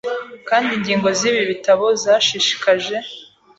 [0.49, 2.97] kandi ingingo z'ibi bitabo zashishikaje-